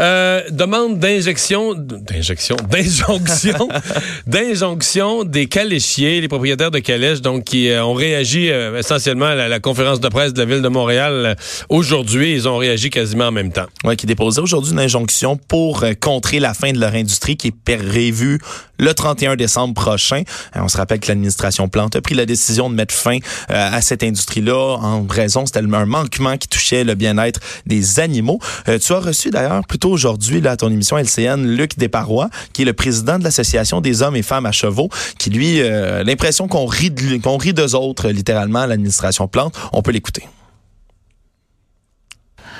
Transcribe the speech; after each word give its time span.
Euh, 0.00 0.42
demande 0.50 0.98
d'injection, 0.98 1.74
d'injection, 1.74 2.56
d'injonction, 2.70 3.68
d'injonction 4.26 5.24
des 5.24 5.46
caléchiers, 5.46 6.20
les 6.20 6.28
propriétaires 6.28 6.70
de 6.70 6.80
calèches, 6.80 7.20
donc 7.20 7.44
qui 7.44 7.68
euh, 7.68 7.84
ont 7.84 7.94
réagi 7.94 8.50
euh, 8.50 8.78
essentiellement 8.78 9.26
à 9.26 9.34
la, 9.34 9.60
conférence 9.60 10.00
de 10.00 10.08
presse 10.08 10.32
de 10.32 10.40
la 10.40 10.46
ville 10.46 10.62
de 10.62 10.68
Montréal 10.68 11.36
aujourd'hui. 11.68 12.32
Ils 12.32 12.48
ont 12.48 12.56
réagi 12.56 12.90
quasiment 12.90 13.26
en 13.26 13.32
même 13.32 13.52
temps. 13.52 13.66
Oui, 13.84 13.96
qui 13.96 14.06
déposaient 14.06 14.40
aujourd'hui 14.40 14.72
une 14.72 14.80
injonction 14.80 15.36
pour 15.36 15.84
contrer 16.00 16.40
la 16.40 16.54
fin 16.54 16.72
de 16.72 16.80
leur 16.80 16.94
industrie 16.94 17.36
qui 17.36 17.48
est 17.48 17.78
prévue 17.78 18.40
le 18.78 18.92
31 18.92 19.36
décembre 19.36 19.74
prochain. 19.74 20.22
on 20.56 20.68
se 20.68 20.76
rappelle 20.76 20.98
que 20.98 21.06
l'administration 21.06 21.68
Plante 21.68 21.94
a 21.94 22.00
pris 22.00 22.14
la 22.16 22.26
décision 22.26 22.68
de 22.68 22.74
mettre 22.74 22.92
fin 22.92 23.18
à 23.48 23.80
cette 23.80 24.02
industrie-là 24.02 24.78
en 24.80 25.06
raison, 25.06 25.46
c'était 25.46 25.60
un 25.60 25.86
manquement 25.86 26.36
qui 26.36 26.48
touchait 26.48 26.82
le 26.82 26.96
bien-être 26.96 27.38
des 27.66 28.00
animaux. 28.00 28.40
tu 28.66 28.92
as 28.92 28.98
reçu 28.98 29.30
d'ailleurs 29.30 29.64
plutôt 29.66 29.83
aujourd'hui 29.90 30.40
là, 30.40 30.52
à 30.52 30.56
ton 30.56 30.70
émission 30.70 30.98
LCN 30.98 31.46
Luc 31.46 31.78
Desparois, 31.78 32.28
qui 32.52 32.62
est 32.62 32.64
le 32.64 32.72
président 32.72 33.18
de 33.18 33.24
l'Association 33.24 33.80
des 33.80 34.02
hommes 34.02 34.16
et 34.16 34.22
femmes 34.22 34.46
à 34.46 34.52
chevaux, 34.52 34.88
qui 35.18 35.30
lui, 35.30 35.60
euh, 35.60 36.02
l'impression 36.04 36.48
qu'on 36.48 36.66
rit, 36.66 36.92
qu'on 37.22 37.36
rit 37.36 37.52
d'eux 37.52 37.74
autres, 37.74 38.08
littéralement, 38.08 38.60
à 38.60 38.66
l'administration 38.66 39.28
Plante. 39.28 39.54
On 39.72 39.82
peut 39.82 39.92
l'écouter. 39.92 40.28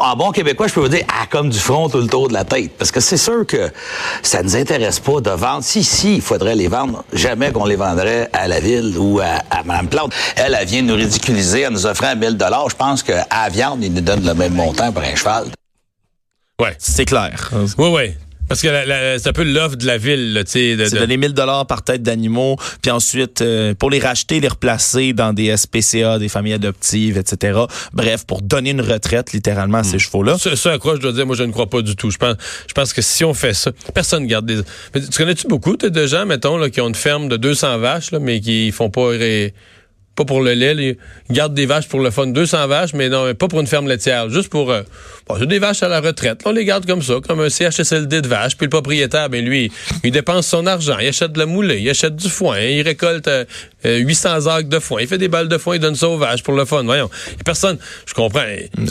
En 0.01 0.16
bon 0.16 0.32
québécois, 0.32 0.66
je 0.66 0.74
peux 0.74 0.80
vous 0.80 0.88
dire, 0.88 1.05
ah, 1.09 1.27
comme 1.30 1.51
du 1.51 1.59
front 1.59 1.88
tout 1.88 1.98
le 1.98 2.09
tour 2.09 2.27
de 2.29 2.32
la 2.32 2.45
tête. 2.45 2.73
Parce 2.77 2.91
que 2.91 2.98
c'est 2.98 3.16
sûr 3.16 3.46
que 3.46 3.70
ça 4.23 4.38
ne 4.38 4.45
nous 4.45 4.56
intéresse 4.56 4.98
pas 4.98 5.20
de 5.20 5.30
vendre. 5.30 5.62
Si, 5.62 5.84
si, 5.84 6.16
il 6.16 6.20
faudrait 6.20 6.56
les 6.56 6.66
vendre. 6.66 7.04
Jamais 7.12 7.52
qu'on 7.52 7.65
les 7.65 7.77
vendrait 7.77 8.29
à 8.32 8.48
la 8.48 8.59
ville 8.59 8.98
ou 8.98 9.20
à, 9.20 9.62
Mme 9.65 9.88
Plante. 9.88 10.12
Elle, 10.34 10.56
elle 10.60 10.66
vient 10.66 10.82
nous 10.82 10.96
ridiculiser 10.96 11.68
en 11.68 11.70
nous 11.70 11.87
offrant 11.87 12.16
1000 12.16 12.37
dollars. 12.37 12.68
Je 12.70 12.77
pense 12.77 13.04
qu'à 13.04 13.48
viande, 13.51 13.84
il 13.84 13.95
nous 13.95 14.01
donne 14.01 14.27
le 14.27 14.34
même 14.34 14.54
montant 14.54 14.91
pour 14.91 15.02
un 15.02 15.15
cheval. 15.15 15.46
Ouais, 16.61 16.75
c'est 16.79 17.05
clair. 17.05 17.51
Oui, 17.79 17.89
oui. 17.93 18.15
Parce 18.49 18.61
que 18.61 18.69
c'est 19.19 19.29
un 19.29 19.33
peu 19.33 19.43
l'offre 19.43 19.77
de 19.77 19.87
la 19.87 19.97
ville, 19.97 20.43
tu 20.45 20.53
sais. 20.53 20.77
De, 20.77 20.85
c'est 20.85 20.99
donner 20.99 21.16
1000 21.16 21.33
dollars 21.33 21.66
par 21.66 21.83
tête 21.83 22.02
d'animaux, 22.02 22.57
puis 22.83 22.91
ensuite 22.91 23.41
euh, 23.41 23.74
pour 23.74 23.91
les 23.91 23.99
racheter, 23.99 24.38
les 24.38 24.49
replacer 24.49 25.15
dans 25.15 25.33
des 25.33 25.57
SPCA, 25.57 26.19
des 26.19 26.29
familles 26.29 26.52
adoptives, 26.52 27.16
etc. 27.16 27.61
Bref, 27.95 28.27
pour 28.27 28.43
donner 28.43 28.71
une 28.71 28.83
retraite 28.83 29.33
littéralement 29.33 29.79
à 29.79 29.83
ces 29.83 29.96
hmm. 29.96 30.01
chevaux-là. 30.01 30.37
Ça, 30.38 30.73
à 30.73 30.79
quoi 30.79 30.96
je 30.96 31.01
dois 31.01 31.13
dire, 31.13 31.27
moi 31.27 31.37
je 31.37 31.45
ne 31.45 31.52
crois 31.52 31.71
pas 31.71 31.80
du 31.80 31.96
tout. 31.96 32.11
Je 32.11 32.19
pense, 32.19 32.37
je 32.68 32.74
pense 32.74 32.93
que 32.93 33.01
si 33.01 33.24
on 33.24 33.33
fait 33.33 33.55
ça, 33.55 33.73
personne 33.95 34.27
garde 34.27 34.45
des. 34.45 34.63
tu 34.93 35.16
connais-tu 35.16 35.46
beaucoup 35.46 35.77
de 35.77 36.07
gens, 36.07 36.27
mettons, 36.27 36.59
là, 36.59 36.68
qui 36.68 36.83
ont 36.83 36.89
une 36.89 36.95
ferme 36.95 37.29
de 37.29 37.39
200 37.39 37.79
vaches, 37.79 38.11
là, 38.11 38.18
mais 38.18 38.41
qui 38.41 38.71
font 38.73 38.91
pas 38.91 39.13
pas 40.15 40.24
pour 40.24 40.40
le 40.40 40.52
lait. 40.52 40.96
Ils 41.29 41.34
gardent 41.34 41.54
des 41.54 41.66
vaches 41.66 41.88
pour 41.88 42.01
le 42.01 42.10
fun. 42.10 42.26
200 42.26 42.68
vaches, 42.68 42.95
mais 42.95 43.09
non, 43.09 43.34
pas 43.34 43.48
pour 43.48 43.60
une 43.60 43.66
ferme 43.66 43.88
laitière. 43.88 44.30
Juste 44.30 44.48
pour... 44.48 44.71
Euh, 44.71 44.82
bon, 45.29 45.38
des 45.45 45.59
vaches 45.59 45.82
à 45.82 45.88
la 45.88 46.01
retraite. 46.01 46.40
on 46.45 46.52
les 46.52 46.65
garde 46.65 46.87
comme 46.87 47.02
ça, 47.02 47.15
comme 47.26 47.40
un 47.40 47.48
CHSLD 47.48 48.23
de 48.23 48.29
vaches. 48.29 48.56
Puis 48.56 48.66
le 48.66 48.71
propriétaire, 48.71 49.29
ben 49.29 49.45
lui, 49.45 49.73
il 50.02 50.10
dépense 50.12 50.46
son 50.46 50.66
argent. 50.66 50.98
Il 51.01 51.09
achète 51.09 51.32
de 51.32 51.38
la 51.38 51.46
moulée, 51.46 51.80
il 51.80 51.90
achète 51.90 52.16
du 52.16 52.29
foin, 52.29 52.59
il 52.60 52.82
récolte 52.82 53.29
800 53.84 54.29
euh, 54.29 54.51
arcs 54.51 54.68
de 54.68 54.79
foin. 54.79 55.01
Il 55.02 55.09
fait 55.09 55.18
des 55.18 55.29
balles 55.29 55.48
de 55.48 55.59
foin, 55.59 55.76
il 55.76 55.80
donne 55.80 55.96
ça 55.96 56.09
aux 56.09 56.16
vaches 56.16 56.43
pour 56.43 56.54
le 56.54 56.65
fun. 56.65 56.82
Voyons. 56.84 57.10
personne... 57.45 57.78
Je 58.06 58.15
comprends. 58.15 58.40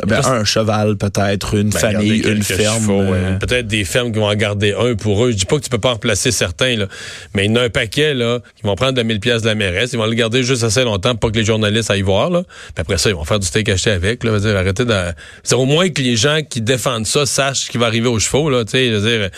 Ben, 0.07 0.21
un 0.25 0.43
cheval, 0.43 0.97
peut-être, 0.97 1.55
une 1.55 1.69
ben, 1.69 1.79
famille, 1.79 2.19
une 2.19 2.43
ferme. 2.43 2.89
Euh. 2.89 3.37
Peut-être 3.37 3.67
des 3.67 3.85
fermes 3.85 4.11
qui 4.11 4.19
vont 4.19 4.29
en 4.29 4.35
garder 4.35 4.73
un 4.77 4.95
pour 4.95 5.25
eux. 5.25 5.31
Je 5.31 5.37
dis 5.37 5.45
pas 5.45 5.57
que 5.57 5.63
tu 5.63 5.69
peux 5.69 5.77
pas 5.77 5.89
en 5.89 5.93
remplacer 5.93 6.31
certains, 6.31 6.75
là. 6.75 6.87
Mais 7.33 7.45
il 7.45 7.51
y 7.51 7.53
en 7.53 7.55
a 7.57 7.63
un 7.63 7.69
paquet, 7.69 8.13
là, 8.13 8.39
qui 8.55 8.63
vont 8.63 8.75
prendre 8.75 8.93
2000 8.93 9.19
pièces 9.19 9.41
de 9.41 9.47
la 9.47 9.55
mairesse. 9.55 9.91
Ils 9.93 9.99
vont 9.99 10.05
le 10.05 10.13
garder 10.13 10.43
juste 10.43 10.63
assez 10.63 10.83
longtemps 10.83 11.12
pas 11.15 11.29
que 11.29 11.37
les 11.37 11.45
journalistes 11.45 11.91
aillent 11.91 12.01
voir. 12.01 12.29
Là. 12.29 12.43
Puis 12.43 12.81
après 12.81 12.97
ça, 12.97 13.09
ils 13.09 13.15
vont 13.15 13.25
faire 13.25 13.39
du 13.39 13.47
steak 13.47 13.69
haché 13.69 13.91
avec. 13.91 14.23
Là, 14.23 14.39
dire, 14.39 14.55
arrêtez 14.55 14.85
de... 14.85 14.93
C'est 15.43 15.55
au 15.55 15.65
moins 15.65 15.89
que 15.89 16.01
les 16.01 16.15
gens 16.15 16.39
qui 16.47 16.61
défendent 16.61 17.07
ça 17.07 17.25
sachent 17.25 17.65
ce 17.65 17.71
qui 17.71 17.77
va 17.77 17.87
arriver 17.87 18.07
aux 18.07 18.19
chevaux. 18.19 18.49
Là, 18.49 18.63
je 18.71 18.93
veux 18.93 19.09
dire, 19.09 19.29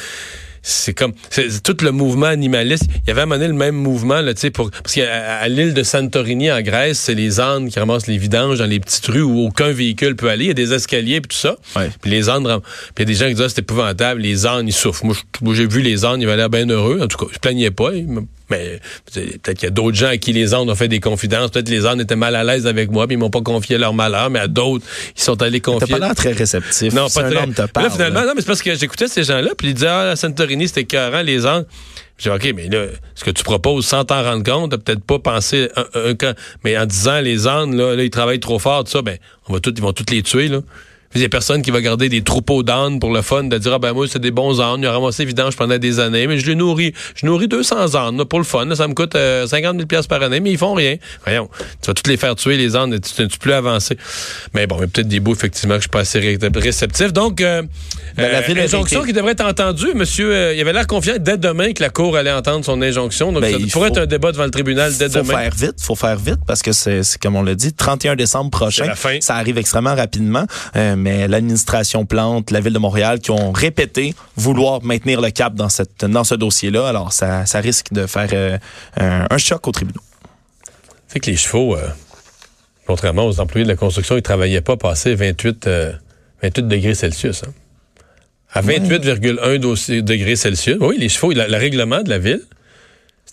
c'est 0.67 0.95
comme 0.95 1.13
c'est 1.29 1.61
tout 1.61 1.77
le 1.83 1.91
mouvement 1.91 2.25
animaliste. 2.25 2.85
Il 3.03 3.09
y 3.09 3.11
avait 3.11 3.21
amené 3.21 3.47
le 3.47 3.53
même 3.53 3.75
mouvement 3.75 4.19
là, 4.21 4.33
pour 4.51 4.71
parce 4.71 4.95
qu'à 4.95 5.47
l'île 5.47 5.75
de 5.75 5.83
Santorini 5.83 6.51
en 6.51 6.61
Grèce, 6.61 6.97
c'est 6.97 7.13
les 7.13 7.39
ânes 7.39 7.69
qui 7.69 7.77
ramassent 7.77 8.07
les 8.07 8.17
vidanges 8.17 8.57
dans 8.57 8.65
les 8.65 8.79
petites 8.79 9.05
rues 9.05 9.21
où 9.21 9.45
aucun 9.45 9.71
véhicule 9.71 10.15
peut 10.15 10.29
aller. 10.29 10.45
Il 10.45 10.47
y 10.47 10.51
a 10.51 10.55
des 10.55 10.73
escaliers 10.73 11.17
et 11.17 11.21
tout 11.21 11.37
ça. 11.37 11.57
Puis 12.01 12.09
les 12.09 12.29
ânes, 12.29 12.43
puis 12.43 12.51
il 12.97 13.01
y 13.01 13.03
a 13.03 13.05
des 13.05 13.13
gens 13.13 13.27
qui 13.27 13.35
disent 13.35 13.43
ah, 13.45 13.49
c'est 13.49 13.59
épouvantable. 13.59 14.21
Les 14.21 14.47
ânes 14.47 14.67
ils 14.67 14.73
souffrent. 14.73 15.05
Moi, 15.05 15.53
j'ai 15.53 15.67
vu 15.67 15.81
les 15.81 16.03
ânes, 16.03 16.19
ils 16.21 16.27
avaient 16.27 16.37
l'air 16.37 16.49
bien 16.49 16.67
heureux. 16.67 16.99
En 16.99 17.07
tout 17.07 17.23
cas, 17.23 17.31
je 17.31 17.37
plaignais 17.37 17.69
pas. 17.69 17.91
Mais 18.49 18.79
peut-être 19.11 19.53
qu'il 19.53 19.63
y 19.63 19.67
a 19.67 19.71
d'autres 19.71 19.97
gens 19.97 20.07
à 20.07 20.17
qui 20.17 20.33
les 20.33 20.53
ânes 20.53 20.69
ont 20.69 20.75
fait 20.75 20.87
des 20.87 20.99
confidences. 20.99 21.51
Peut-être 21.51 21.69
les 21.69 21.85
ânes 21.85 21.99
étaient 21.99 22.15
mal 22.15 22.35
à 22.35 22.43
l'aise 22.43 22.67
avec 22.67 22.91
moi, 22.91 23.07
puis 23.07 23.15
ils 23.15 23.19
m'ont 23.19 23.29
pas 23.29 23.41
confié 23.41 23.77
leur 23.77 23.93
malheur, 23.93 24.29
mais 24.29 24.39
à 24.39 24.47
d'autres, 24.47 24.85
ils 25.15 25.21
sont 25.21 25.41
allés 25.41 25.61
confier. 25.61 25.87
T'as 25.87 25.99
pas 25.99 26.05
l'air 26.07 26.15
très 26.15 26.31
réceptif. 26.31 26.93
Non, 26.93 27.07
pas 27.09 27.23
très. 27.23 27.47
Te 27.47 27.65
parle, 27.67 27.85
là, 27.85 27.91
finalement, 27.91 28.21
non, 28.21 28.33
mais 28.35 28.41
c'est 28.41 28.47
parce 28.47 28.61
que 28.61 28.75
j'écoutais 28.75 29.07
ces 29.07 29.23
gens-là, 29.23 29.51
puis 29.57 29.69
ils 29.69 29.73
disaient, 29.73 29.87
ah, 29.87 30.11
à 30.11 30.15
Santorini, 30.15 30.67
c'était 30.67 30.81
écœurant, 30.81 31.21
les 31.21 31.45
ânes. 31.45 31.65
J'ai 32.17 32.29
dit, 32.29 32.35
OK, 32.35 32.53
mais 32.55 32.69
là, 32.69 32.85
ce 33.13 33.23
que 33.23 33.31
tu 33.31 33.43
proposes 33.43 33.85
sans 33.85 34.05
t'en 34.05 34.23
rendre 34.23 34.43
compte, 34.43 34.71
t'as 34.71 34.77
peut-être 34.77 35.03
pas 35.03 35.19
pensé 35.19 35.69
un, 35.75 36.11
un, 36.11 36.33
mais 36.63 36.77
en 36.77 36.85
disant 36.85 37.19
les 37.19 37.47
ânes, 37.47 37.75
là, 37.75 37.95
là, 37.95 38.03
ils 38.03 38.09
travaillent 38.09 38.39
trop 38.39 38.59
fort, 38.59 38.83
tout 38.83 38.91
ça, 38.91 39.01
ben, 39.01 39.17
on 39.47 39.53
va 39.53 39.59
tout, 39.59 39.73
ils 39.75 39.81
vont 39.81 39.91
tous 39.93 40.11
les 40.11 40.23
tuer, 40.23 40.47
là. 40.47 40.59
Il 41.15 41.21
y 41.21 41.25
a 41.25 41.29
personne 41.29 41.61
qui 41.61 41.71
va 41.71 41.81
garder 41.81 42.09
des 42.09 42.21
troupeaux 42.21 42.63
d'ânes 42.63 42.99
pour 42.99 43.13
le 43.13 43.21
fun, 43.21 43.43
de 43.43 43.57
dire, 43.57 43.73
ah 43.73 43.79
ben 43.79 43.93
moi, 43.93 44.05
c'est 44.07 44.19
des 44.19 44.31
bons 44.31 44.59
ânes, 44.59 44.81
il 44.81 44.87
a 44.87 44.91
ramassé 44.91 45.25
vidange 45.25 45.55
pendant 45.55 45.77
des 45.77 45.99
années, 45.99 46.27
mais 46.27 46.39
je 46.39 46.47
les 46.47 46.55
nourris. 46.55 46.93
Je 47.15 47.25
nourris 47.25 47.47
200 47.47 47.95
ânes 47.95 48.25
pour 48.25 48.39
le 48.39 48.45
fun, 48.45 48.73
ça 48.75 48.87
me 48.87 48.93
coûte 48.93 49.13
50 49.15 49.77
000 49.89 50.03
par 50.09 50.21
année, 50.21 50.39
mais 50.39 50.51
ils 50.51 50.57
font 50.57 50.73
rien. 50.73 50.97
Voyons, 51.25 51.49
tu 51.81 51.87
vas 51.87 51.93
toutes 51.93 52.07
les 52.07 52.17
faire 52.17 52.35
tuer, 52.35 52.57
les 52.57 52.75
ânes, 52.75 52.99
tu 52.99 53.21
n'es 53.21 53.27
plus 53.27 53.53
avancé. 53.53 53.97
Mais 54.53 54.67
bon, 54.67 54.77
il 54.77 54.81
y 54.81 54.83
a 54.83 54.87
peut-être 54.87 55.07
des 55.07 55.19
bouts, 55.19 55.33
effectivement, 55.33 55.75
que 55.75 55.79
je 55.79 55.83
suis 55.83 55.89
pas 55.89 56.01
assez 56.01 56.19
réceptif. 56.19 57.13
Donc, 57.13 57.41
euh, 57.41 57.61
ben, 58.15 58.31
la 58.31 58.39
euh, 58.39 58.63
injonction 58.63 59.03
qui 59.03 59.13
devrait 59.13 59.33
être 59.33 59.45
entendue, 59.45 59.93
monsieur, 59.93 60.33
euh, 60.33 60.53
il 60.53 60.61
avait 60.61 60.73
l'air 60.73 60.87
confiant 60.87 61.15
dès 61.19 61.37
demain 61.37 61.73
que 61.73 61.81
la 61.81 61.89
Cour 61.89 62.17
allait 62.17 62.31
entendre 62.31 62.65
son 62.65 62.81
injonction. 62.81 63.31
Donc, 63.31 63.41
ben, 63.41 63.51
ça 63.51 63.67
pourrait 63.71 63.89
être 63.89 63.99
un 63.99 64.05
débat 64.05 64.31
devant 64.31 64.45
le 64.45 64.51
tribunal 64.51 64.95
dès 64.97 65.09
demain. 65.09 65.21
Il 65.21 65.25
faut 65.25 65.37
faire 65.37 65.55
vite, 65.55 65.81
faut 65.81 65.95
faire 65.95 66.17
vite, 66.17 66.39
parce 66.45 66.61
que 66.61 66.71
c'est, 66.71 67.01
comme 67.21 67.35
on 67.35 67.43
l'a 67.43 67.55
dit, 67.55 67.73
31 67.73 68.15
décembre 68.15 68.51
prochain. 68.51 68.93
Ça 69.21 69.35
arrive 69.35 69.57
extrêmement 69.57 69.95
rapidement, 69.95 70.45
mais 71.05 71.27
l'administration 71.27 72.07
Plante, 72.07 72.49
la 72.49 72.61
Ville 72.61 72.73
de 72.73 72.79
Montréal, 72.79 73.19
qui 73.19 73.29
ont 73.29 73.51
répété 73.51 74.15
vouloir 74.35 74.83
maintenir 74.83 75.21
le 75.21 75.29
cap 75.29 75.53
dans, 75.53 75.69
cette, 75.69 76.03
dans 76.03 76.23
ce 76.23 76.33
dossier-là. 76.33 76.87
Alors, 76.87 77.13
ça, 77.13 77.45
risque 77.59 77.93
de 77.93 78.07
faire 78.07 78.29
euh, 78.33 78.57
un, 78.97 79.37
choc 79.37 79.67
au 79.67 79.71
tribunal. 79.71 80.01
C'est 81.07 81.19
que 81.19 81.29
les 81.29 81.37
chevaux, 81.37 81.75
euh, 81.75 81.87
contrairement 82.87 83.27
aux 83.27 83.39
employés 83.39 83.65
de 83.65 83.69
la 83.69 83.75
construction, 83.75 84.15
ils 84.15 84.17
ne 84.17 84.23
travaillaient 84.23 84.61
pas 84.61 84.77
passer 84.77 85.13
28, 85.13 85.67
28 85.67 85.67
euh, 85.67 86.61
degrés 86.63 86.95
Celsius. 86.95 87.43
Hein. 87.43 87.53
À 88.51 88.63
28,1 88.63 90.01
degrés 90.01 90.35
Celsius. 90.35 90.77
Oui, 90.79 90.97
les 90.97 91.09
chevaux, 91.09 91.33
le 91.33 91.55
règlement 91.55 92.01
de 92.01 92.09
la 92.09 92.17
ville, 92.17 92.41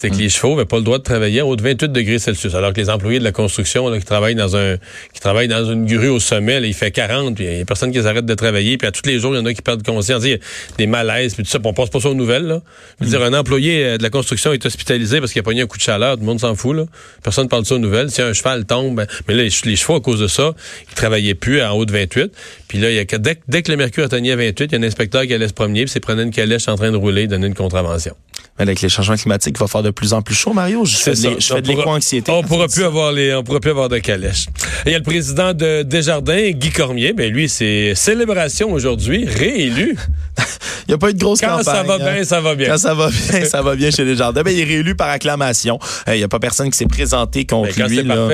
c'est 0.02 0.10
que 0.10 0.16
les 0.16 0.30
chevaux 0.30 0.56
n'avaient 0.56 0.64
pas 0.64 0.78
le 0.78 0.82
droit 0.82 0.98
de 0.98 1.04
travailler 1.04 1.42
en 1.42 1.46
haut 1.46 1.54
de 1.54 1.62
28 1.62 1.92
degrés 1.92 2.18
Celsius. 2.18 2.56
Alors 2.56 2.72
que 2.72 2.80
les 2.80 2.90
employés 2.90 3.20
de 3.20 3.24
la 3.24 3.30
construction 3.30 3.88
qui 3.96 4.04
travaillent 4.04 4.34
dans 4.34 4.56
un 4.56 4.76
qui 5.14 5.20
travaillent 5.20 5.46
dans 5.46 5.64
une 5.64 5.86
grue 5.86 6.08
au 6.08 6.18
sommet, 6.18 6.60
il 6.60 6.74
fait 6.74 6.90
40, 6.90 7.36
puis 7.36 7.44
il 7.44 7.54
n'y 7.54 7.60
a 7.60 7.64
personne 7.64 7.92
qui 7.92 8.00
arrête 8.00 8.26
de 8.26 8.34
travailler, 8.34 8.78
puis 8.78 8.88
à 8.88 8.90
tous 8.90 9.08
les 9.08 9.20
jours, 9.20 9.32
il 9.32 9.38
y 9.38 9.40
en 9.40 9.46
a 9.46 9.54
qui 9.54 9.62
perdent 9.62 9.84
conscience, 9.84 10.24
il 10.24 10.30
y 10.32 10.34
a 10.34 10.38
des 10.76 10.88
malaises, 10.88 11.34
puis 11.34 11.44
tout 11.44 11.50
ça, 11.50 11.60
puis 11.60 11.68
on 11.68 11.72
passe 11.72 11.88
pas 11.88 12.00
ça 12.00 12.10
aux 12.10 12.14
nouvelles. 12.14 12.46
Là. 12.46 12.62
Dire, 13.00 13.22
un 13.22 13.32
employé 13.32 13.84
euh, 13.84 13.96
de 13.96 14.02
la 14.02 14.10
construction 14.10 14.52
est 14.52 14.66
hospitalisé 14.66 15.20
parce 15.20 15.32
qu'il 15.32 15.38
a 15.38 15.44
pogné 15.44 15.62
un 15.62 15.66
coup 15.66 15.78
de 15.78 15.82
chaleur, 15.82 16.14
tout 16.14 16.20
le 16.22 16.26
monde 16.26 16.40
s'en 16.40 16.56
fout. 16.56 16.74
Là. 16.74 16.86
Personne 17.22 17.44
ne 17.44 17.48
parle 17.48 17.62
de 17.62 17.68
ça 17.68 17.76
aux 17.76 17.78
nouvelles. 17.78 18.10
Si 18.10 18.22
un 18.22 18.32
cheval 18.32 18.64
tombe, 18.64 18.96
ben, 18.96 19.06
mais 19.28 19.34
là, 19.34 19.44
les, 19.44 19.76
chevaux, 19.76 19.94
à 19.94 20.00
cause 20.00 20.18
de 20.18 20.26
ça, 20.26 20.52
ils 20.90 20.94
travaillaient 20.96 21.36
plus 21.36 21.62
en 21.62 21.76
haut 21.76 21.84
de 21.84 21.92
28. 21.92 22.32
Puis 22.66 22.78
là, 22.78 22.90
y 22.90 23.06
dès 23.46 23.62
que 23.62 23.70
le 23.70 23.76
mercure 23.76 24.06
atteignait 24.06 24.34
28, 24.34 24.64
il 24.64 24.72
y 24.72 24.74
a 24.74 24.78
un 24.80 24.82
inspecteur 24.82 25.22
qui 25.28 25.32
allait 25.34 25.46
se 25.46 25.54
promener, 25.54 25.84
puis 25.84 25.90
s'est 25.90 26.00
prenait 26.00 26.24
une 26.24 26.32
calèche 26.32 26.66
en 26.66 26.74
train 26.74 26.90
de 26.90 26.96
rouler, 26.96 27.28
donner 27.28 27.46
une 27.46 27.54
contravention 27.54 28.16
avec 28.58 28.80
les 28.82 28.88
changements 28.88 29.16
climatiques, 29.16 29.56
il 29.56 29.60
va 29.60 29.66
faire 29.66 29.82
de 29.82 29.90
plus 29.90 30.12
en 30.12 30.22
plus 30.22 30.34
chaud, 30.34 30.52
Mario. 30.52 30.84
Je 30.84 30.96
fais, 30.96 31.12
de 31.12 31.68
l'éco-anxiété. 31.68 32.30
On 32.30 32.42
pourra 32.42 32.68
plus 32.68 32.84
avoir 32.84 33.12
les, 33.12 33.34
on 33.34 33.42
pourra 33.42 33.60
plus 33.60 33.70
avoir 33.70 33.88
de 33.88 33.98
calèche. 33.98 34.46
Il 34.84 34.92
y 34.92 34.94
a 34.94 34.98
le 34.98 35.04
président 35.04 35.54
de 35.54 35.82
Desjardins, 35.82 36.50
Guy 36.50 36.70
Cormier. 36.70 37.12
Ben 37.12 37.32
lui, 37.32 37.48
c'est 37.48 37.94
célébration 37.94 38.72
aujourd'hui, 38.72 39.24
réélu. 39.24 39.96
il 40.38 40.90
n'y 40.90 40.94
a 40.94 40.98
pas 40.98 41.10
eu 41.10 41.14
de 41.14 41.18
grosse 41.18 41.40
Quand 41.40 41.62
ça 41.62 41.82
va 41.82 41.98
bien, 41.98 42.24
ça 42.24 42.40
va 42.40 42.54
bien. 42.54 42.68
Quand 42.68 42.78
ça 42.78 42.94
va 42.94 43.08
bien, 43.08 43.44
ça 43.44 43.62
va 43.62 43.74
bien 43.74 43.90
chez 43.90 44.04
Desjardins. 44.04 44.42
Ben, 44.42 44.50
il 44.50 44.60
est 44.60 44.64
réélu 44.64 44.94
par 44.94 45.08
acclamation. 45.08 45.78
Il 46.08 46.14
n'y 46.14 46.22
a 46.22 46.28
pas 46.28 46.38
personne 46.38 46.70
qui 46.70 46.76
s'est 46.76 46.86
présenté 46.86 47.46
contre 47.46 47.74
ben, 47.76 47.88
lui. 47.88 48.02
Là. 48.02 48.28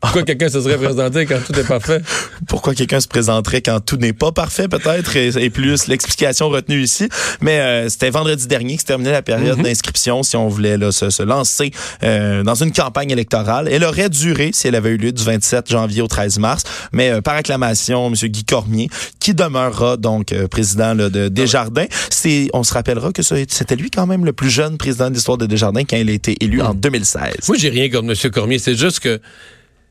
Pourquoi 0.00 0.22
quelqu'un 0.22 0.48
se 0.48 0.60
serait 0.60 0.78
présenté 0.78 1.26
quand 1.26 1.38
tout 1.44 1.52
n'est 1.52 1.64
pas 1.64 1.80
fait? 1.80 2.02
Pourquoi 2.46 2.74
quelqu'un 2.74 3.00
se 3.00 3.08
présenterait 3.08 3.62
quand 3.62 3.80
tout 3.80 3.96
n'est 3.96 4.12
pas 4.12 4.30
parfait, 4.30 4.68
peut-être, 4.68 5.16
et, 5.16 5.50
plus 5.50 5.88
l'explication 5.88 6.48
retenue 6.48 6.82
ici. 6.82 7.08
Mais 7.40 7.58
euh, 7.58 7.88
c'était 7.88 8.10
vendredi 8.10 8.46
dernier 8.46 8.76
que 8.76 8.82
se 8.82 8.86
terminait 8.86 9.10
la 9.10 9.22
période 9.22 9.58
mhm. 9.58 9.64
d'inscription 9.64 10.22
si 10.22 10.36
on 10.36 10.48
voulait 10.48 10.76
là, 10.76 10.92
se, 10.92 11.22
lancer 11.22 11.72
euh, 12.04 12.44
dans 12.44 12.54
une 12.54 12.72
campagne 12.72 13.10
électorale. 13.10 13.68
Elle 13.70 13.82
aurait 13.82 14.08
duré 14.08 14.50
si 14.52 14.68
elle 14.68 14.76
avait 14.76 14.90
eu 14.90 14.98
lieu 14.98 15.10
du 15.10 15.24
27 15.24 15.68
janvier 15.68 16.02
au 16.02 16.06
13 16.06 16.38
mars, 16.38 16.62
mais 16.92 17.10
euh, 17.10 17.20
par 17.20 17.34
acclamation, 17.34 18.06
M. 18.06 18.14
Guy 18.14 18.44
Cormier, 18.44 18.88
qui 19.18 19.34
demeurera 19.34 19.96
donc 19.96 20.32
président 20.48 20.94
là, 20.94 21.10
de 21.10 21.28
Desjardins. 21.28 21.86
C'est, 22.10 22.50
on 22.52 22.62
se 22.62 22.72
rappellera 22.72 23.12
que 23.12 23.22
c'était 23.22 23.76
lui 23.76 23.90
quand 23.90 24.06
même 24.06 24.24
le 24.24 24.32
plus 24.32 24.50
jeune 24.50 24.78
président 24.78 25.08
de 25.08 25.14
l'histoire 25.14 25.38
de 25.38 25.46
Desjardins 25.46 25.84
quand 25.84 25.96
il 25.96 26.08
a 26.08 26.12
été 26.12 26.36
élu 26.40 26.62
en 26.62 26.74
2016. 26.74 27.22
Mhm. 27.22 27.30
Moi, 27.48 27.56
j'ai 27.58 27.70
rien 27.70 27.90
contre 27.90 28.10
M. 28.10 28.30
Cormier, 28.30 28.58
c'est 28.60 28.76
juste 28.76 29.00
que 29.00 29.20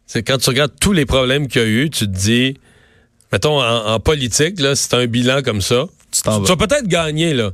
c'est 0.08 0.24
quand 0.24 0.38
tu 0.38 0.50
regardes 0.50 0.74
tous 0.80 0.94
les 0.94 1.06
problèmes 1.06 1.48
qu'il 1.48 1.62
y 1.62 1.66
a 1.66 1.68
eu, 1.68 1.90
tu 1.90 2.06
te 2.06 2.18
dis, 2.18 2.56
mettons, 3.32 3.62
en, 3.62 4.00
politique, 4.00 4.60
là, 4.60 4.76
c'est 4.76 4.94
un 4.94 5.06
bilan 5.06 5.42
comme 5.44 5.62
ça. 5.62 5.86
tu 6.12 6.22
vas. 6.24 6.56
Peut-être 6.56 6.88
gagner, 6.88 7.34
là. 7.34 7.52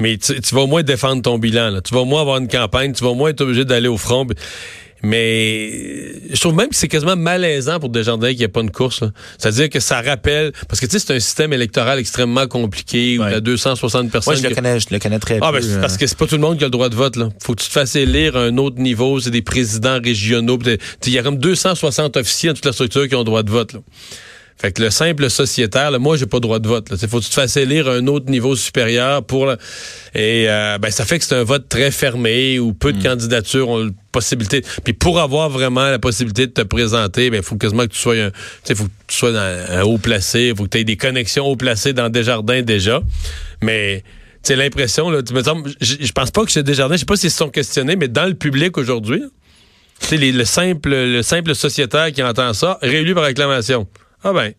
Mais 0.00 0.18
tu, 0.18 0.34
vas 0.52 0.62
au 0.62 0.66
moins 0.66 0.82
défendre 0.82 1.22
ton 1.22 1.38
bilan. 1.38 1.70
Là. 1.70 1.80
Tu 1.80 1.94
vas 1.94 2.00
au 2.00 2.04
moins 2.04 2.20
avoir 2.20 2.38
une 2.38 2.48
campagne. 2.48 2.92
Tu 2.92 3.04
vas 3.04 3.10
au 3.10 3.14
moins 3.14 3.30
être 3.30 3.42
obligé 3.42 3.64
d'aller 3.64 3.86
au 3.86 3.96
front. 3.96 4.26
Mais 5.04 5.70
je 6.30 6.40
trouve 6.40 6.54
même 6.54 6.68
que 6.68 6.76
c'est 6.76 6.88
quasiment 6.88 7.16
malaisant 7.16 7.78
pour 7.78 7.88
Desjardins 7.88 8.28
qu'il 8.28 8.38
n'y 8.38 8.44
ait 8.44 8.48
pas 8.48 8.60
une 8.60 8.70
course. 8.70 9.04
C'est-à-dire 9.38 9.68
que 9.68 9.80
ça 9.80 10.00
rappelle... 10.00 10.52
Parce 10.68 10.80
que 10.80 10.86
tu 10.86 10.92
sais, 10.92 10.98
c'est 10.98 11.14
un 11.14 11.20
système 11.20 11.52
électoral 11.52 11.98
extrêmement 11.98 12.46
compliqué 12.46 13.18
où 13.18 13.26
il 13.26 13.30
y 13.30 13.34
a 13.34 13.40
260 13.40 14.10
personnes... 14.10 14.34
Moi, 14.34 14.42
je, 14.42 14.48
le, 14.48 14.54
connais, 14.54 14.80
je 14.80 14.86
le 14.90 14.98
connais 14.98 15.18
très 15.18 15.38
ah, 15.40 15.52
peu. 15.52 15.60
Ben, 15.60 15.80
parce 15.80 15.96
que 15.96 16.06
c'est 16.06 16.18
pas 16.18 16.26
tout 16.26 16.36
le 16.36 16.40
monde 16.40 16.58
qui 16.58 16.64
a 16.64 16.66
le 16.66 16.70
droit 16.70 16.88
de 16.88 16.96
vote. 16.96 17.16
Là. 17.16 17.28
faut 17.42 17.54
que 17.54 17.62
tu 17.62 17.68
te 17.68 17.72
fasses 17.72 17.96
élire 17.96 18.36
à 18.36 18.40
un 18.40 18.56
autre 18.58 18.78
niveau. 18.78 19.20
C'est 19.20 19.30
des 19.30 19.42
présidents 19.42 19.98
régionaux. 20.02 20.58
Il 21.06 21.12
y 21.12 21.18
a 21.18 21.22
comme 21.22 21.38
260 21.38 22.16
officiers 22.16 22.48
dans 22.50 22.54
toute 22.54 22.66
la 22.66 22.72
structure 22.72 23.08
qui 23.08 23.14
ont 23.14 23.20
le 23.20 23.24
droit 23.24 23.42
de 23.42 23.50
vote. 23.50 23.74
Là. 23.74 23.80
Fait 24.56 24.72
que 24.72 24.82
le 24.82 24.90
simple 24.90 25.28
sociétaire, 25.30 25.90
là, 25.90 25.98
moi, 25.98 26.16
j'ai 26.16 26.26
pas 26.26 26.40
droit 26.40 26.58
de 26.58 26.68
vote. 26.68 26.88
Il 26.90 27.08
faut 27.08 27.18
que 27.18 27.24
tu 27.24 27.30
te 27.30 27.34
fasses 27.34 27.56
élire 27.56 27.88
un 27.88 28.06
autre 28.06 28.30
niveau 28.30 28.54
supérieur 28.54 29.24
pour... 29.24 29.50
Et 30.14 30.46
euh, 30.48 30.78
ben, 30.78 30.90
ça 30.90 31.04
fait 31.04 31.18
que 31.18 31.24
c'est 31.24 31.34
un 31.34 31.42
vote 31.42 31.68
très 31.68 31.90
fermé 31.90 32.58
où 32.60 32.72
peu 32.72 32.92
de 32.92 32.98
mm. 32.98 33.02
candidatures 33.02 33.68
ont 33.68 33.84
la 33.84 33.90
possibilité. 34.12 34.62
Puis 34.84 34.92
pour 34.92 35.20
avoir 35.20 35.50
vraiment 35.50 35.90
la 35.90 35.98
possibilité 35.98 36.46
de 36.46 36.52
te 36.52 36.62
présenter, 36.62 37.30
ben, 37.30 37.38
il 37.38 37.42
faut 37.42 37.56
quasiment 37.56 37.82
que 37.82 37.92
tu 37.92 37.98
sois 37.98 38.14
un, 38.14 38.30
faut 38.74 38.84
que 38.84 38.90
tu 39.08 39.16
sois 39.16 39.36
un 39.36 39.82
haut 39.82 39.98
placé, 39.98 40.50
il 40.52 40.56
faut 40.56 40.64
que 40.64 40.70
tu 40.70 40.78
aies 40.78 40.84
des 40.84 40.96
connexions 40.96 41.46
haut 41.46 41.56
placées 41.56 41.92
dans 41.92 42.08
Desjardins 42.08 42.62
déjà. 42.62 43.02
Mais 43.60 44.04
c'est 44.44 44.56
l'impression, 44.56 45.10
là, 45.10 45.22
tu 45.22 45.34
me 45.34 45.42
je 45.80 46.12
pense 46.12 46.30
pas 46.30 46.44
que 46.44 46.50
chez 46.50 46.62
Desjardins, 46.62 46.94
je 46.94 47.00
sais 47.00 47.06
pas 47.06 47.16
s'ils 47.16 47.30
se 47.30 47.38
sont 47.38 47.48
questionnés, 47.48 47.96
mais 47.96 48.08
dans 48.08 48.26
le 48.26 48.34
public 48.34 48.78
aujourd'hui, 48.78 49.22
le 50.12 50.44
simple, 50.44 50.90
le 50.90 51.22
simple 51.22 51.54
sociétaire 51.54 52.12
qui 52.12 52.22
entend 52.22 52.52
ça, 52.52 52.78
réélu 52.82 53.14
par 53.14 53.24
acclamation. 53.24 53.88
Ah 54.24 54.32
ben. 54.32 54.52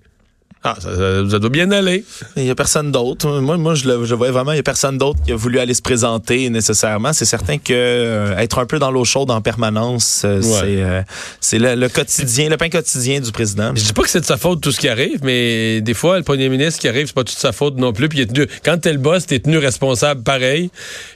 Ah, 0.67 0.75
ça, 0.79 1.39
doit 1.39 1.49
bien 1.51 1.69
aller. 1.69 2.03
Il 2.35 2.43
n'y 2.43 2.49
a 2.49 2.55
personne 2.55 2.91
d'autre. 2.91 3.39
Moi, 3.39 3.55
moi 3.57 3.75
je, 3.75 3.87
le, 3.87 4.03
je 4.03 4.15
voyais 4.15 4.33
vraiment, 4.33 4.51
il 4.51 4.55
n'y 4.55 4.61
a 4.61 4.63
personne 4.63 4.97
d'autre 4.97 5.19
qui 5.23 5.31
a 5.31 5.35
voulu 5.35 5.59
aller 5.59 5.75
se 5.75 5.81
présenter 5.83 6.49
nécessairement. 6.49 7.13
C'est 7.13 7.25
certain 7.25 7.59
que 7.59 7.71
euh, 7.71 8.37
être 8.37 8.57
un 8.57 8.65
peu 8.65 8.79
dans 8.79 8.89
l'eau 8.89 9.05
chaude 9.05 9.29
en 9.29 9.41
permanence, 9.41 10.23
euh, 10.25 10.41
euh, 10.63 11.03
c'est 11.39 11.59
le, 11.59 11.87
quotidien, 11.87 12.49
le 12.49 12.57
pain 12.57 12.69
quotidien 12.69 13.19
du 13.19 13.31
président. 13.31 13.73
Je 13.75 13.83
dis 13.83 13.93
pas 13.93 14.01
que 14.01 14.09
c'est 14.09 14.21
de 14.21 14.25
sa 14.25 14.37
faute 14.37 14.59
tout 14.59 14.71
ce 14.71 14.79
qui 14.79 14.89
arrive, 14.89 15.19
mais 15.21 15.81
des 15.81 15.93
fois, 15.93 16.17
le 16.17 16.23
premier 16.23 16.49
ministre 16.49 16.81
qui 16.81 16.87
arrive, 16.87 17.05
c'est 17.05 17.15
pas 17.15 17.23
toute 17.23 17.37
sa 17.37 17.51
faute 17.51 17.77
non 17.77 17.93
plus. 17.93 18.09
Puis 18.09 18.19
il 18.19 18.21
est 18.23 18.33
tenu, 18.33 18.47
quand 18.63 18.79
t'es 18.79 18.91
le 18.91 18.97
boss, 18.97 19.27
t'es 19.27 19.39
tenu 19.39 19.59
responsable 19.59 20.23
pareil. 20.23 20.71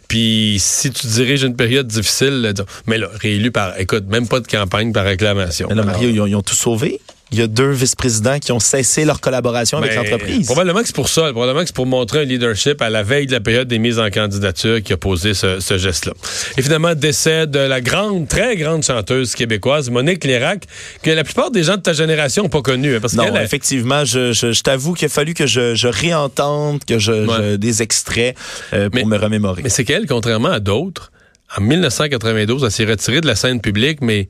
Puis 0.07 0.57
si 0.59 0.91
tu 0.91 1.07
diriges 1.07 1.41
une 1.41 1.55
période 1.55 1.87
difficile, 1.87 2.53
mais 2.85 2.99
là, 2.99 3.07
réélu 3.19 3.49
par, 3.49 3.79
écoute, 3.79 4.05
même 4.09 4.27
pas 4.27 4.41
de 4.41 4.47
campagne 4.47 4.93
par 4.93 5.05
réclamation. 5.05 5.69
Mais 5.69 5.75
là, 5.75 5.83
Mario, 5.83 6.27
ils 6.27 6.35
ont 6.35 6.43
tout 6.43 6.53
sauvé 6.53 7.01
il 7.31 7.37
y 7.37 7.41
a 7.41 7.47
deux 7.47 7.71
vice-présidents 7.71 8.39
qui 8.39 8.51
ont 8.51 8.59
cessé 8.59 9.05
leur 9.05 9.21
collaboration 9.21 9.77
avec 9.77 9.95
l'entreprise. 9.95 10.47
Probablement 10.47 10.81
que 10.81 10.87
c'est 10.87 10.95
pour 10.95 11.09
ça. 11.09 11.31
Probablement 11.31 11.61
que 11.61 11.67
c'est 11.67 11.75
pour 11.75 11.85
montrer 11.85 12.21
un 12.21 12.23
leadership 12.23 12.81
à 12.81 12.89
la 12.89 13.03
veille 13.03 13.27
de 13.27 13.31
la 13.31 13.39
période 13.39 13.67
des 13.67 13.77
mises 13.77 13.99
en 13.99 14.09
candidature 14.09 14.81
qui 14.81 14.93
a 14.93 14.97
posé 14.97 15.33
ce, 15.33 15.77
geste-là. 15.77 16.13
Et 16.57 16.61
finalement, 16.61 16.95
décès 16.95 17.45
de 17.45 17.59
la 17.59 17.81
grande, 17.81 18.27
très 18.27 18.55
grande 18.55 18.83
chanteuse 18.83 19.35
québécoise, 19.35 19.89
Monique 19.89 20.23
Lérac, 20.23 20.63
que 21.03 21.11
la 21.11 21.23
plupart 21.23 21.51
des 21.51 21.63
gens 21.63 21.77
de 21.77 21.81
ta 21.81 21.93
génération 21.93 22.43
n'ont 22.43 22.49
pas 22.49 22.61
connue. 22.61 22.95
Hein, 22.95 22.99
parce 23.01 23.13
non, 23.13 23.35
effectivement, 23.35 24.05
je, 24.05 24.33
je, 24.33 24.61
t'avoue 24.61 24.93
qu'il 24.93 25.05
a 25.05 25.09
fallu 25.09 25.33
que 25.33 25.45
je, 25.45 25.75
je 25.75 25.87
réentende 25.87 26.83
que 26.85 26.97
je, 26.97 27.55
des 27.55 27.81
extraits 27.81 28.35
euh, 28.73 28.89
pour 28.89 29.05
me 29.05 29.17
remémorer. 29.17 29.61
Mais 29.63 29.69
c'est 29.69 29.85
qu'elle, 29.85 30.07
contrairement 30.07 30.49
à 30.49 30.59
d'autres, 30.59 31.11
en 31.57 31.61
1992, 31.61 32.63
elle 32.63 32.71
s'est 32.71 32.85
retirée 32.85 33.21
de 33.21 33.27
la 33.27 33.35
scène 33.35 33.61
publique, 33.61 34.01
mais 34.01 34.29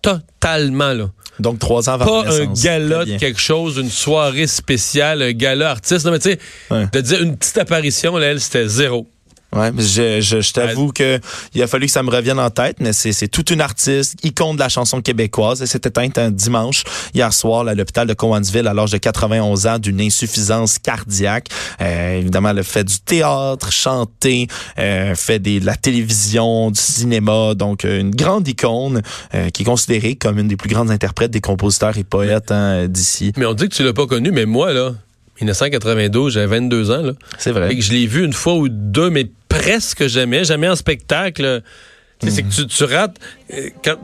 totalement, 0.00 0.92
là. 0.92 1.10
Donc, 1.40 1.58
trois 1.58 1.88
ans 1.88 1.94
avant 1.94 2.22
Pas 2.22 2.40
un 2.40 2.52
gala 2.52 3.04
de 3.04 3.16
quelque 3.16 3.40
chose, 3.40 3.78
une 3.78 3.90
soirée 3.90 4.46
spéciale, 4.46 5.22
un 5.22 5.32
gala 5.32 5.70
artiste. 5.70 6.04
Non, 6.04 6.12
mais 6.12 6.18
tu 6.18 6.30
sais, 6.30 6.38
de 6.70 7.00
dire 7.00 7.22
une 7.22 7.36
petite 7.36 7.58
apparition, 7.58 8.16
là, 8.16 8.26
elle, 8.26 8.40
c'était 8.40 8.68
zéro. 8.68 9.08
Ouais, 9.54 9.70
mais 9.70 9.82
je, 9.82 10.20
je, 10.20 10.40
je 10.40 10.52
t'avoue 10.52 10.92
que 10.92 11.20
il 11.54 11.62
a 11.62 11.66
fallu 11.66 11.86
que 11.86 11.92
ça 11.92 12.02
me 12.02 12.10
revienne 12.10 12.38
en 12.38 12.48
tête, 12.48 12.76
mais 12.80 12.92
c'est, 12.94 13.12
c'est 13.12 13.28
toute 13.28 13.50
une 13.50 13.60
artiste, 13.60 14.14
icône 14.24 14.56
de 14.56 14.60
la 14.60 14.70
chanson 14.70 15.02
québécoise. 15.02 15.60
Elle 15.60 15.68
s'est 15.68 15.82
éteinte 15.84 16.16
un 16.16 16.30
dimanche, 16.30 16.84
hier 17.14 17.32
soir, 17.32 17.68
à 17.68 17.74
l'hôpital 17.74 18.06
de 18.06 18.14
Cowansville, 18.14 18.66
à 18.66 18.72
l'âge 18.72 18.92
de 18.92 18.98
91 18.98 19.66
ans, 19.66 19.78
d'une 19.78 20.00
insuffisance 20.00 20.78
cardiaque. 20.78 21.48
Euh, 21.80 22.18
évidemment, 22.18 22.50
elle 22.50 22.60
a 22.60 22.62
fait 22.62 22.84
du 22.84 22.98
théâtre, 22.98 23.70
chanté, 23.70 24.46
euh, 24.78 25.14
fait 25.14 25.38
des, 25.38 25.60
de 25.60 25.66
la 25.66 25.76
télévision, 25.76 26.70
du 26.70 26.80
cinéma, 26.80 27.54
donc 27.54 27.84
euh, 27.84 28.00
une 28.00 28.14
grande 28.14 28.48
icône 28.48 29.02
euh, 29.34 29.50
qui 29.50 29.62
est 29.62 29.66
considérée 29.66 30.14
comme 30.16 30.38
une 30.38 30.48
des 30.48 30.56
plus 30.56 30.70
grandes 30.70 30.90
interprètes 30.90 31.30
des 31.30 31.40
compositeurs 31.40 31.98
et 31.98 32.04
poètes 32.04 32.50
hein, 32.50 32.86
d'ici. 32.88 33.32
Mais 33.36 33.44
on 33.44 33.54
dit 33.54 33.68
que 33.68 33.74
tu 33.74 33.84
l'as 33.84 33.92
pas 33.92 34.06
connue, 34.06 34.32
mais 34.32 34.46
moi, 34.46 34.72
là, 34.72 34.94
1992, 35.40 36.34
j'avais 36.34 36.46
22 36.46 36.90
ans. 36.90 37.02
Là. 37.02 37.12
C'est 37.38 37.52
vrai. 37.52 37.72
Et 37.72 37.76
que 37.76 37.82
je 37.82 37.92
l'ai 37.92 38.06
vu 38.06 38.24
une 38.24 38.32
fois 38.32 38.54
ou 38.54 38.68
deux, 38.68 39.10
mais 39.10 39.28
presque 39.52 40.06
jamais. 40.06 40.44
Jamais 40.44 40.68
en 40.68 40.76
spectacle. 40.76 41.62
C'est 42.20 42.42
que 42.42 42.62
tu, 42.64 42.84
rates. 42.84 43.16
Euh, 43.52 43.70
quand 43.84 43.96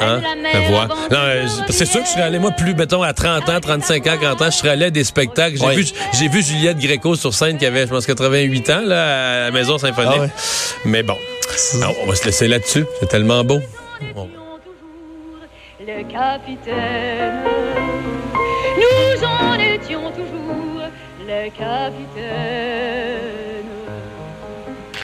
Hein? 0.00 0.20
La 0.52 0.60
voix. 0.68 0.88
Euh, 1.12 1.46
c'est 1.70 1.86
sûr 1.86 2.00
que 2.00 2.06
je 2.06 2.12
serais 2.12 2.22
allé, 2.22 2.40
moi, 2.40 2.50
plus, 2.50 2.74
mettons, 2.74 3.02
à 3.02 3.12
30 3.12 3.48
ans, 3.48 3.60
35 3.60 4.06
ans, 4.08 4.16
40 4.20 4.42
ans, 4.42 4.44
je 4.46 4.56
serais 4.56 4.70
allé 4.70 4.86
à 4.86 4.90
des 4.90 5.04
spectacles. 5.04 5.56
J'ai 5.56 5.76
vu, 5.76 5.86
j'ai 6.12 6.28
vu 6.28 6.42
Juliette 6.42 6.78
Gréco 6.78 7.14
sur 7.14 7.32
scène 7.32 7.58
qui 7.58 7.66
avait, 7.66 7.82
je 7.82 7.90
pense, 7.90 8.04
88 8.04 8.70
ans, 8.70 8.80
là, 8.84 9.04
à 9.04 9.44
la 9.44 9.50
Maison 9.52 9.78
Symphonique. 9.78 10.20
Ah 10.20 10.40
mais 10.84 11.04
bon. 11.04 11.16
on 12.02 12.06
va 12.06 12.14
se 12.16 12.24
laisser 12.24 12.48
là-dessus. 12.48 12.84
C'est 12.98 13.08
tellement 13.08 13.44
beau. 13.44 13.60
Le 15.80 16.02
capitaine 16.10 17.44
nous 18.76 19.24
en 19.24 19.54
étions 19.58 20.10
toujours 20.10 20.63
le 21.26 21.50
capitaine. 21.50 23.33